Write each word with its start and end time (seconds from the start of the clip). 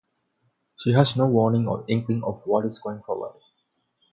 She 0.79 0.93
has 0.93 1.15
no 1.15 1.27
warning 1.27 1.67
or 1.67 1.85
inkling 1.87 2.23
of 2.23 2.41
what 2.45 2.65
is 2.65 2.79
going 2.79 3.03
forward. 3.03 3.39